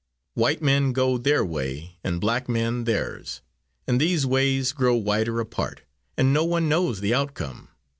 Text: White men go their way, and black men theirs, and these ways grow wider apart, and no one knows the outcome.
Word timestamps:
White 0.33 0.63
men 0.63 0.93
go 0.93 1.19
their 1.19 1.45
way, 1.45 1.99
and 2.03 2.19
black 2.19 2.49
men 2.49 2.85
theirs, 2.85 3.43
and 3.85 4.01
these 4.01 4.25
ways 4.25 4.71
grow 4.71 4.95
wider 4.95 5.39
apart, 5.39 5.83
and 6.17 6.33
no 6.33 6.43
one 6.43 6.67
knows 6.67 7.01
the 7.01 7.13
outcome. 7.13 7.67